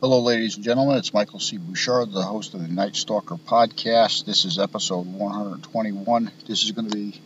[0.00, 0.96] Hello, ladies and gentlemen.
[0.96, 1.58] It's Michael C.
[1.58, 4.24] Bouchard, the host of the Night Stalker podcast.
[4.24, 6.30] This is episode 121.
[6.46, 7.20] This is going to be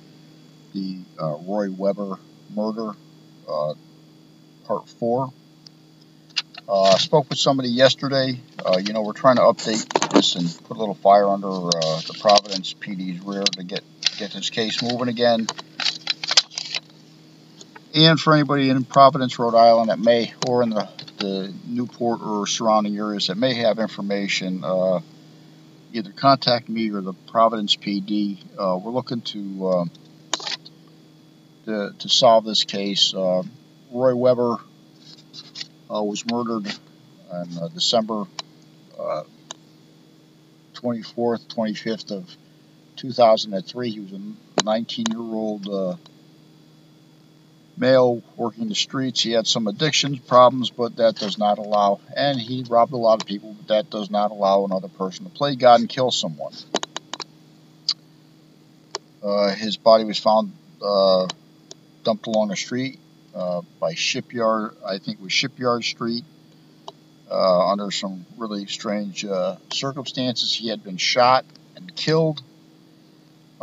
[0.74, 2.18] the uh, Roy Weber
[2.52, 2.90] murder,
[3.48, 3.74] uh,
[4.64, 5.32] part four.
[6.68, 8.40] Uh, spoke with somebody yesterday.
[8.66, 12.00] Uh, you know, we're trying to update this and put a little fire under uh,
[12.00, 13.84] the Providence PD's rear to get
[14.18, 15.46] get this case moving again.
[17.94, 22.46] And for anybody in Providence, Rhode Island that may, or in the the Newport or
[22.46, 25.00] surrounding areas that may have information, uh,
[25.92, 28.38] either contact me or the Providence PD.
[28.58, 29.84] Uh, we're looking to, uh,
[31.64, 33.14] to, to solve this case.
[33.14, 33.42] Uh,
[33.90, 34.56] Roy Weber
[35.90, 36.66] uh, was murdered
[37.32, 38.24] on uh, December
[40.74, 42.36] 24th, 25th of
[42.96, 43.90] 2003.
[43.90, 44.20] He was a
[44.62, 45.98] 19-year-old
[47.76, 49.22] male working the streets.
[49.22, 53.18] He had some addiction problems, but that does not allow, and he robbed a lot
[53.18, 56.52] of people, but that does not allow another person to play God and kill someone.
[59.22, 61.28] Uh, his body was found uh,
[62.04, 62.98] dumped along a street
[63.34, 66.24] uh, by Shipyard, I think it was Shipyard Street,
[67.30, 70.54] uh, under some really strange uh, circumstances.
[70.54, 72.42] He had been shot and killed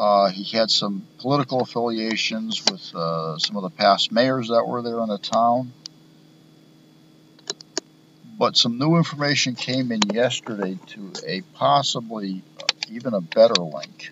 [0.01, 4.81] uh, he had some political affiliations with uh, some of the past mayors that were
[4.81, 5.71] there in the town.
[8.35, 14.09] But some new information came in yesterday to a possibly uh, even a better link.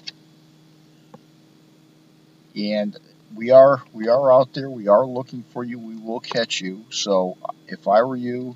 [2.55, 2.95] And
[3.35, 4.69] we are we are out there.
[4.69, 5.79] We are looking for you.
[5.79, 6.85] We will catch you.
[6.91, 7.35] So
[7.67, 8.55] if I were you,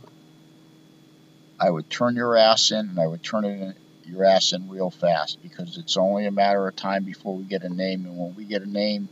[1.59, 3.76] I would turn your ass in and I would turn it in,
[4.14, 7.64] your ass in real fast because it's only a matter of time before we get
[7.64, 9.09] a name, and when we get a name,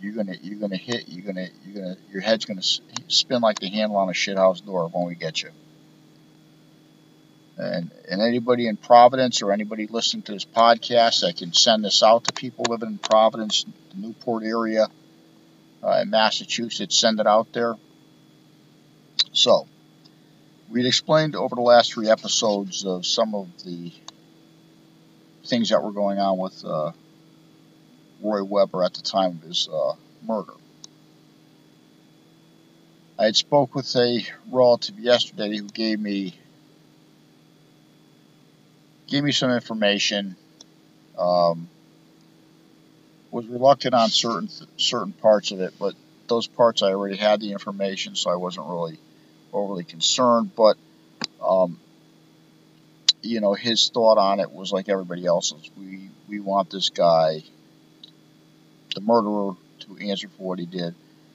[0.00, 3.68] you're gonna you're gonna hit you're gonna you're gonna your head's gonna spin like the
[3.68, 5.50] handle on a shithouse door when we get you.
[7.58, 12.02] And and anybody in Providence or anybody listening to this podcast, I can send this
[12.02, 14.88] out to people living in Providence, the Newport area,
[15.82, 16.98] uh, in Massachusetts.
[16.98, 17.74] Send it out there.
[19.32, 19.66] So
[20.70, 23.92] We'd explained over the last three episodes of some of the
[25.44, 26.92] things that were going on with uh,
[28.20, 29.92] Roy Weber at the time of his uh,
[30.26, 30.52] murder.
[33.18, 36.34] I had spoke with a relative yesterday who gave me
[39.06, 40.36] gave me some information.
[41.16, 41.68] Um,
[43.30, 45.94] was reluctant on certain certain parts of it, but
[46.28, 48.98] those parts I already had the information, so I wasn't really
[49.52, 50.76] overly concerned, but
[51.42, 51.78] um,
[53.22, 55.70] you know his thought on it was like everybody else's.
[55.76, 57.42] We we want this guy,
[58.94, 60.94] the murderer, to answer for what he did,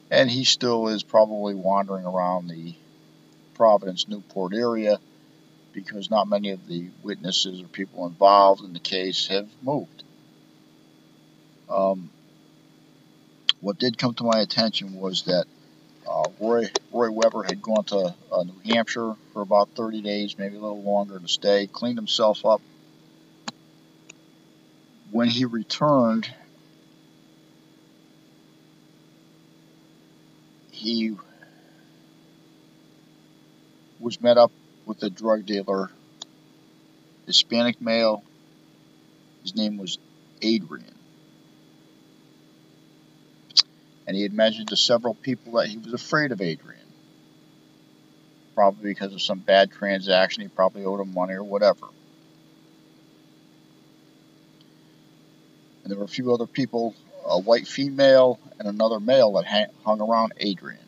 [0.10, 2.76] and he still is probably wandering around the
[3.56, 5.00] Providence Newport area
[5.74, 10.04] because not many of the witnesses or people involved in the case have moved.
[11.70, 12.10] Um,
[13.62, 15.46] what did come to my attention was that
[16.08, 20.56] uh, Roy Roy Weber had gone to uh, New Hampshire for about 30 days, maybe
[20.56, 22.62] a little longer to stay, cleaned himself up.
[25.12, 26.34] When he returned,
[30.72, 31.16] he
[34.00, 34.52] was met up
[34.86, 35.90] with a drug dealer,
[37.28, 38.24] Hispanic male.
[39.44, 39.98] His name was
[40.42, 41.01] Adrian
[44.08, 46.82] and he had mentioned to several people that he was afraid of Adrian.
[48.56, 51.88] Probably because of some bad transaction, he probably owed him money or whatever.
[55.84, 56.96] And there were a few other people,
[57.26, 60.80] a white female and another male that hung around Adrian.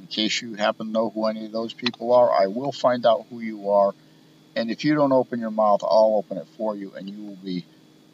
[0.00, 3.06] In case you happen to know who any of those people are, I will find
[3.06, 3.94] out who you are.
[4.56, 7.36] And if you don't open your mouth, I'll open it for you, and you will
[7.36, 7.64] be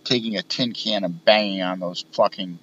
[0.05, 2.59] taking a tin can and banging on those fucking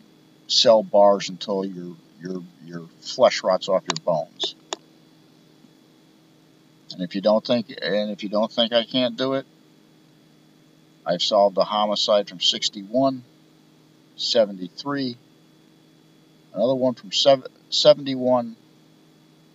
[0.48, 4.56] cell bars until your your your flesh rots off your bones.
[6.94, 9.46] And if you don't think and if you don't think I can't do it,
[11.06, 13.24] I've solved a homicide from 61,
[14.16, 15.18] 73,
[16.54, 18.56] another one from 71,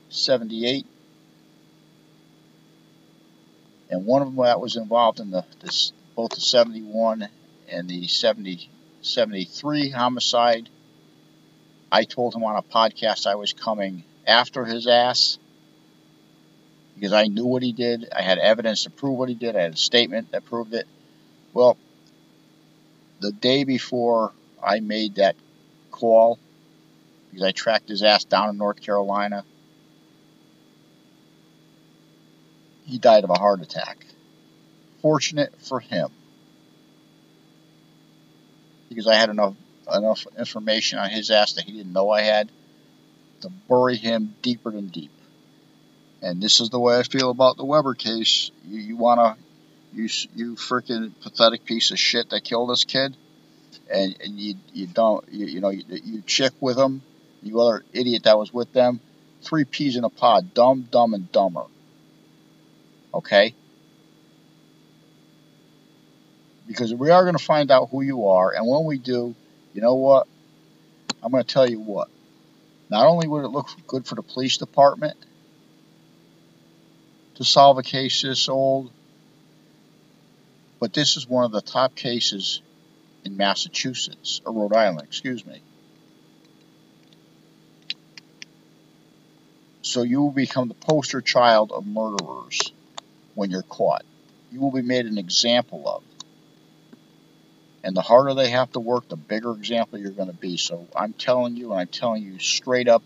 [0.09, 0.87] 78,
[3.91, 7.29] and one of them that was involved in the this, both the 71
[7.69, 10.69] and the 70, 73 homicide
[11.93, 15.39] I told him on a podcast I was coming after his ass
[16.95, 18.09] because I knew what he did.
[18.17, 19.55] I had evidence to prove what he did.
[19.57, 20.87] I had a statement that proved it.
[21.53, 21.77] Well,
[23.21, 24.33] the day before
[24.65, 25.37] I made that
[25.91, 26.39] call,
[27.31, 29.45] because I tracked his ass down in North Carolina,
[32.87, 34.07] he died of a heart attack.
[35.03, 36.09] Fortunate for him.
[38.89, 39.55] Because I had enough
[39.93, 42.51] enough information on his ass that he didn't know I had
[43.43, 45.11] to bury him deeper than deep.
[46.23, 48.51] And this is the way I feel about the Weber case.
[48.65, 49.37] You, you wanna,
[49.93, 53.17] you you freaking pathetic piece of shit that killed this kid,
[53.93, 57.03] and, and you you don't you, you know you, you chick with him,
[57.43, 59.01] you other idiot that was with them,
[59.43, 61.65] three peas in a pod, dumb, dumb, and dumber.
[63.13, 63.55] Okay.
[66.69, 69.35] Because we are going to find out who you are, and when we do,
[69.75, 70.27] you know what?
[71.23, 72.09] I'm going to tell you what.
[72.91, 75.17] Not only would it look good for the police department
[77.37, 78.91] to solve a case this old,
[80.79, 82.61] but this is one of the top cases
[83.25, 85.63] in Massachusetts, or Rhode Island, excuse me.
[89.83, 92.73] So you will become the poster child of murderers
[93.35, 94.05] when you're caught.
[94.51, 96.03] You will be made an example of.
[97.85, 100.57] And the harder they have to work, the bigger example you're going to be.
[100.57, 103.03] So I'm telling you, and I'm telling you straight up,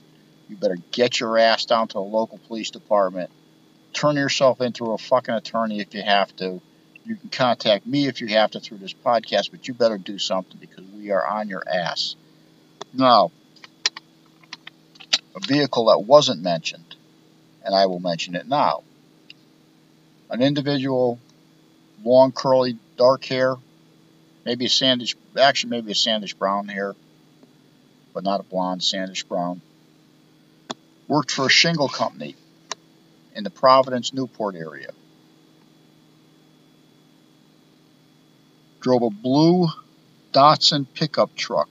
[0.48, 3.30] you better get your ass down to the local police department.
[3.92, 6.60] Turn yourself into a fucking attorney if you have to.
[7.04, 10.18] You can contact me if you have to through this podcast, but you better do
[10.18, 12.16] something because we are on your ass.
[12.92, 13.30] Now,
[15.34, 16.96] a vehicle that wasn't mentioned,
[17.64, 18.82] and I will mention it now.
[20.30, 21.18] An individual,
[22.04, 23.56] long curly dark hair,
[24.46, 26.94] maybe a sandish, actually maybe a sandish brown hair,
[28.14, 29.60] but not a blonde sandish brown.
[31.08, 32.36] Worked for a shingle company
[33.34, 34.90] in the Providence, Newport area.
[38.80, 39.66] Drove a blue
[40.32, 41.68] Datsun pickup truck.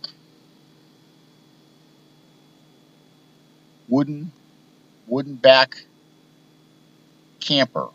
[3.87, 4.33] Wooden,
[5.07, 5.85] wooden back
[7.39, 7.87] camper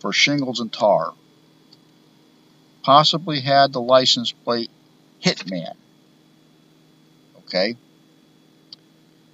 [0.00, 1.12] for shingles and tar.
[2.82, 4.70] Possibly had the license plate
[5.22, 5.74] Hitman.
[7.40, 7.76] Okay?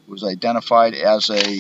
[0.09, 1.59] Was identified as a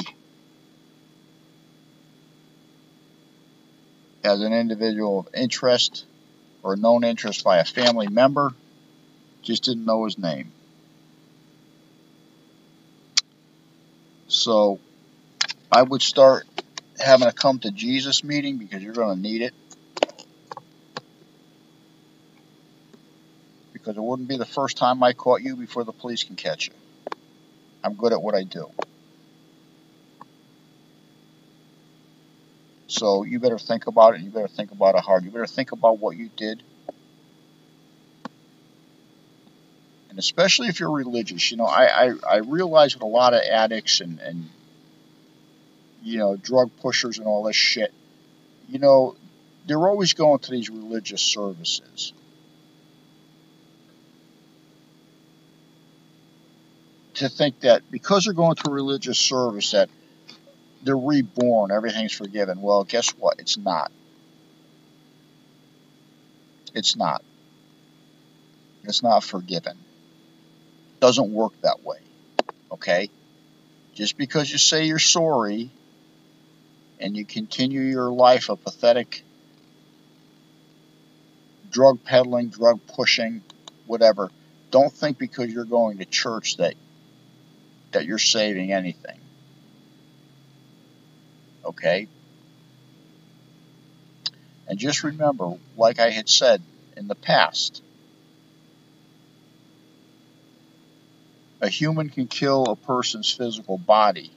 [4.24, 6.04] as an individual of interest
[6.62, 8.52] or known interest by a family member.
[9.42, 10.52] Just didn't know his name.
[14.26, 14.80] So
[15.70, 16.46] I would start
[16.98, 19.54] having a come to Jesus meeting because you're going to need it.
[23.72, 26.68] Because it wouldn't be the first time I caught you before the police can catch
[26.68, 26.74] you.
[27.84, 28.70] I'm good at what I do.
[32.88, 34.22] So you better think about it.
[34.22, 35.24] You better think about it hard.
[35.24, 36.62] You better think about what you did.
[40.08, 41.50] And especially if you're religious.
[41.50, 44.48] You know, I, I, I realize with a lot of addicts and, and
[46.06, 47.92] you know, drug pushers and all this shit,
[48.68, 49.16] you know,
[49.66, 52.12] they're always going to these religious services.
[57.14, 59.88] To think that because they're going to a religious service that
[60.84, 62.62] they're reborn, everything's forgiven.
[62.62, 63.40] Well, guess what?
[63.40, 63.90] It's not.
[66.72, 67.24] It's not.
[68.84, 69.76] It's not forgiven.
[69.76, 71.98] It doesn't work that way.
[72.70, 73.10] Okay?
[73.94, 75.70] Just because you say you're sorry
[77.00, 79.22] and you continue your life of pathetic
[81.70, 83.42] drug peddling, drug pushing,
[83.86, 84.30] whatever,
[84.70, 86.74] don't think because you're going to church that
[87.92, 89.18] that you're saving anything.
[91.64, 92.08] Okay?
[94.68, 96.62] And just remember, like I had said
[96.96, 97.82] in the past,
[101.60, 104.30] a human can kill a person's physical body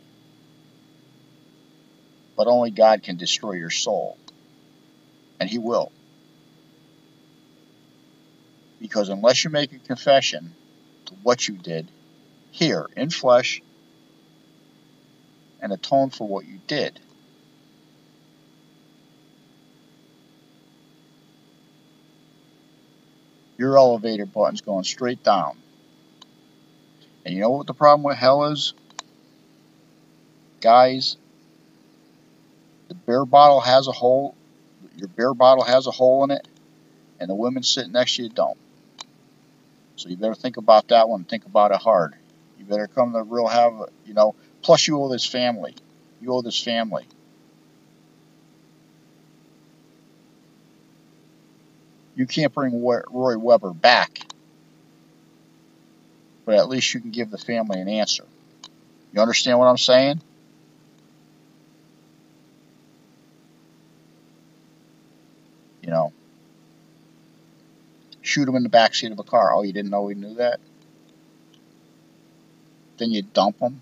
[2.39, 4.17] but only God can destroy your soul.
[5.41, 5.91] And He will.
[8.79, 10.55] Because unless you make a confession
[11.08, 11.91] to what you did
[12.51, 13.62] here in flesh
[15.62, 16.98] and atone for what you did,
[23.58, 25.58] your elevator button's going straight down.
[27.25, 28.74] And you know what the problem with hell is?
[30.62, 31.17] Guys,
[33.09, 34.35] beer bottle has a hole,
[34.95, 36.47] your beer bottle has a hole in it,
[37.19, 38.57] and the women sitting next to you don't.
[39.95, 41.23] So you better think about that one.
[41.23, 42.13] Think about it hard.
[42.59, 43.73] You better come to real have,
[44.05, 44.35] you know.
[44.61, 45.73] Plus, you owe this family.
[46.21, 47.07] You owe this family.
[52.15, 54.19] You can't bring Roy Weber back,
[56.45, 58.25] but at least you can give the family an answer.
[59.13, 60.21] You understand what I'm saying?
[68.29, 69.53] Shoot him in the back seat of a car.
[69.53, 70.59] Oh, you didn't know we knew that?
[72.98, 73.81] Then you dump him?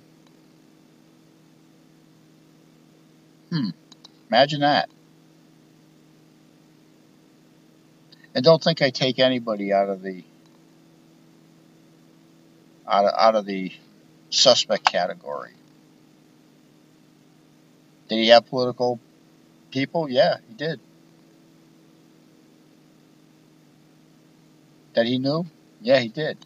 [3.50, 3.70] Hmm.
[4.30, 4.90] Imagine that.
[8.34, 10.24] And don't think I take anybody out of the
[12.88, 13.74] out of, out of the
[14.30, 15.54] suspect category.
[18.08, 19.00] Did he have political
[19.72, 20.10] people?
[20.10, 20.80] Yeah, he did.
[24.98, 25.46] That he knew?
[25.80, 26.40] Yeah, he did.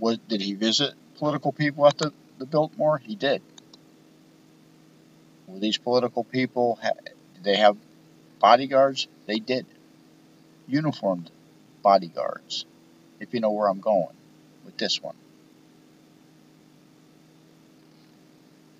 [0.00, 2.98] Was did he visit political people at the, the Biltmore?
[2.98, 3.40] He did.
[5.46, 6.80] Were these political people?
[6.82, 7.76] Did they have
[8.40, 9.06] bodyguards?
[9.26, 9.64] They did.
[10.66, 11.30] Uniformed
[11.80, 12.66] bodyguards.
[13.20, 14.16] If you know where I'm going
[14.64, 15.14] with this one.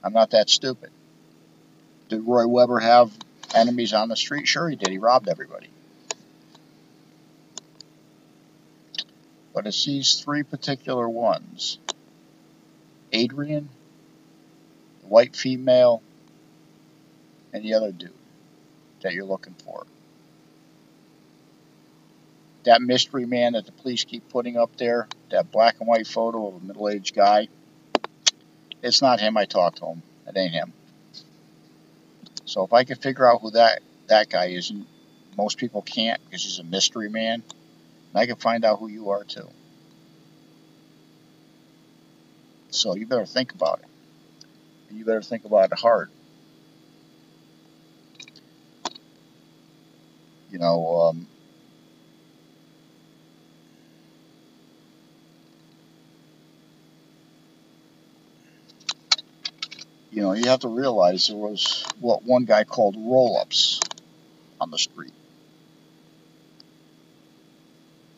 [0.03, 0.91] I'm not that stupid.
[2.09, 3.13] Did Roy Weber have
[3.55, 4.47] enemies on the street?
[4.47, 4.91] Sure he did.
[4.91, 5.69] He robbed everybody.
[9.55, 11.79] But it's these three particular ones.
[13.13, 13.69] Adrian,
[15.03, 16.03] the white female,
[17.53, 18.13] and the other dude
[19.01, 19.87] that you're looking for.
[22.65, 26.47] That mystery man that the police keep putting up there, that black and white photo
[26.47, 27.49] of a middle-aged guy,
[28.83, 29.37] it's not him.
[29.37, 30.03] I talked to him.
[30.27, 30.73] It ain't him.
[32.51, 34.85] So if I can figure out who that that guy is, and
[35.37, 39.11] most people can't because he's a mystery man, and I can find out who you
[39.11, 39.49] are too.
[42.71, 44.93] So you better think about it.
[44.93, 46.11] You better think about it hard.
[50.51, 51.29] You know, um,
[60.21, 63.81] you know, you have to realize there was what one guy called roll-ups
[64.61, 65.15] on the street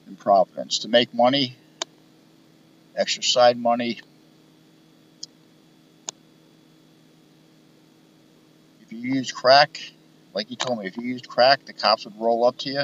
[0.08, 1.54] in Providence to make money,
[2.96, 4.00] extra side money.
[8.80, 9.78] If you use crack,
[10.34, 12.82] like he told me, if you used crack, the cops would roll up to you.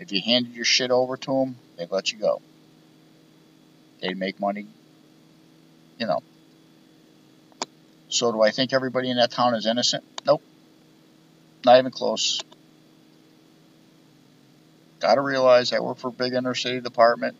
[0.00, 2.42] If you handed your shit over to them, they'd let you go.
[4.02, 4.66] They'd make money,
[6.00, 6.20] you know.
[8.10, 10.04] So do I think everybody in that town is innocent?
[10.26, 10.42] Nope.
[11.64, 12.40] Not even close.
[14.98, 17.36] Gotta realize I work for a big inner city department.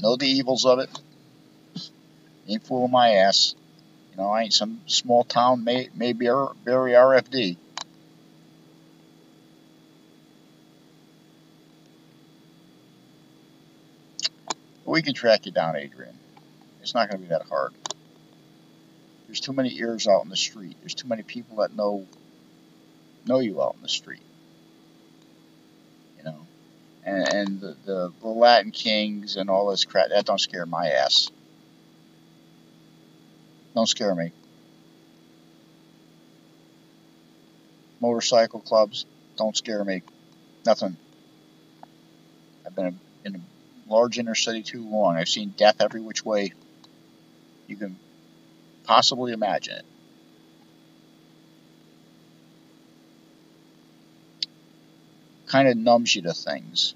[0.00, 0.90] Know the evils of it.
[2.46, 3.54] Ain't fooling my ass.
[4.12, 7.56] You know, I ain't some small town, may, maybe RFD.
[14.84, 16.16] We can track you down, Adrian.
[16.80, 17.72] It's not going to be that hard.
[19.28, 20.78] There's too many ears out in the street.
[20.80, 22.06] There's too many people that know
[23.26, 24.22] know you out in the street.
[26.16, 26.46] You know,
[27.04, 30.88] and, and the, the, the Latin kings and all this crap that don't scare my
[30.88, 31.30] ass.
[33.74, 34.32] Don't scare me.
[38.00, 39.04] Motorcycle clubs
[39.36, 40.02] don't scare me.
[40.64, 40.96] Nothing.
[42.64, 45.16] I've been in a large inner city too long.
[45.16, 46.54] I've seen death every which way
[47.66, 47.98] you can
[48.88, 49.84] possibly imagine it.
[55.46, 56.94] Kind of numbs you to things.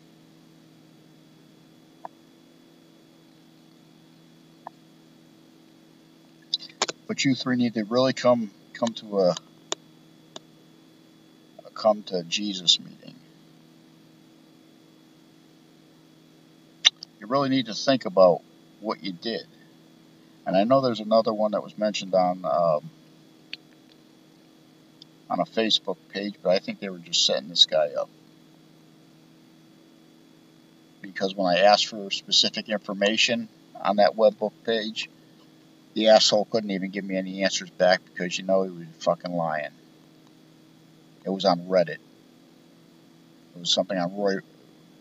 [7.07, 9.35] But you three need to really come come to a,
[11.67, 13.15] a come to Jesus meeting.
[17.21, 18.41] You really need to think about
[18.81, 19.47] what you did.
[20.47, 22.91] And I know there's another one that was mentioned on um,
[25.31, 28.11] on a Facebook page, but I think they were just setting this guy up.
[31.01, 33.49] Because when I asked for specific information
[33.81, 35.09] on that webbook page,
[35.95, 39.33] the asshole couldn't even give me any answers back because you know he was fucking
[39.33, 39.71] lying.
[41.25, 41.99] It was on Reddit.
[43.55, 44.37] It was something on Roy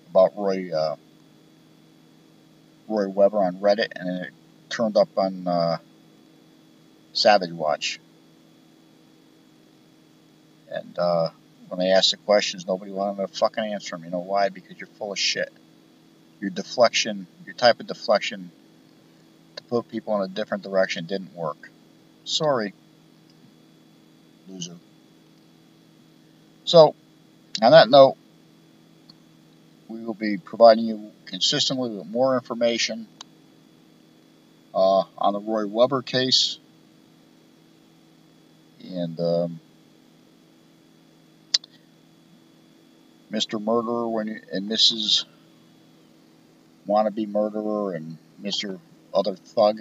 [0.09, 0.95] about Roy uh,
[2.87, 4.33] Roy Weber on Reddit, and it
[4.71, 5.77] turned up on uh,
[7.13, 7.99] Savage Watch.
[10.71, 11.29] And uh,
[11.67, 14.05] when they asked the questions, nobody wanted to fucking answer them.
[14.05, 14.49] You know why?
[14.49, 15.51] Because you're full of shit.
[16.39, 18.51] Your deflection, your type of deflection
[19.57, 21.69] to put people in a different direction didn't work.
[22.23, 22.73] Sorry,
[24.47, 24.77] loser.
[26.63, 26.95] So,
[27.61, 28.15] on that note,
[29.87, 33.07] we will be providing you consistently with more information
[34.73, 36.59] uh, on the Roy Weber case.
[38.83, 39.59] And um,
[43.31, 43.61] Mr.
[43.61, 45.25] Murderer when you, and Mrs.
[46.87, 48.79] Wannabe Murderer and Mr.
[49.13, 49.79] Other Thug,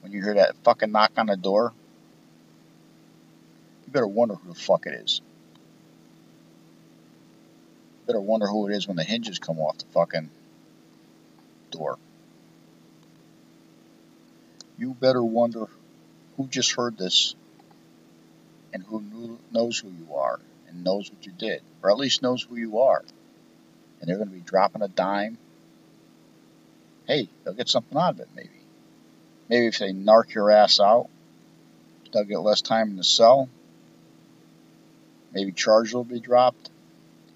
[0.00, 1.72] when you hear that fucking knock on the door,
[3.86, 5.20] you better wonder who the fuck it is.
[8.00, 10.30] You better wonder who it is when the hinges come off the fucking
[11.70, 11.98] door.
[14.78, 15.66] You better wonder
[16.36, 17.34] who just heard this
[18.72, 22.22] and who knew, knows who you are and knows what you did, or at least
[22.22, 23.02] knows who you are.
[24.00, 25.36] And they're going to be dropping a dime.
[27.06, 28.50] Hey, they'll get something out of it, maybe.
[29.48, 31.08] Maybe if they narc your ass out,
[32.12, 33.48] they'll get less time in the cell.
[35.32, 36.70] Maybe charges will be dropped.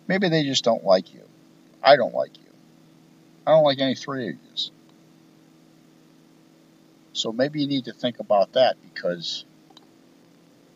[0.07, 1.23] Maybe they just don't like you.
[1.83, 2.45] I don't like you.
[3.47, 4.71] I don't like any three of you.
[7.13, 9.45] So maybe you need to think about that because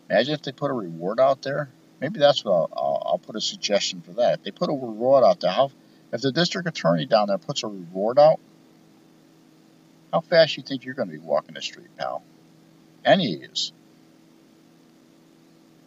[0.08, 1.70] imagine if they put a reward out there.
[2.00, 4.34] Maybe that's what I'll, I'll, put a suggestion for that.
[4.34, 5.70] If they put a reward out there, how
[6.12, 8.38] if the district attorney down there puts a reward out,
[10.12, 12.22] how fast you think you're going to be walking the street, pal?
[13.04, 13.72] Any of yous.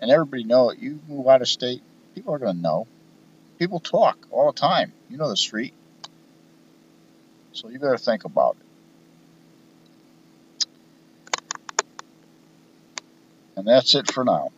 [0.01, 0.79] And everybody know it.
[0.79, 1.83] You move out of state,
[2.15, 2.87] people are going to know.
[3.59, 4.93] People talk all the time.
[5.09, 5.73] You know the street.
[7.51, 8.68] So you better think about it.
[13.59, 14.51] And that's it for now.